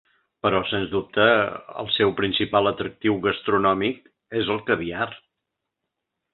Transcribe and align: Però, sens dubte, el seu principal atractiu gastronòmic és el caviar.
Però, 0.45 0.61
sens 0.69 0.87
dubte, 0.93 1.27
el 1.83 1.91
seu 1.97 2.15
principal 2.23 2.71
atractiu 2.71 3.21
gastronòmic 3.27 4.11
és 4.43 4.53
el 4.57 4.67
caviar. 4.73 5.11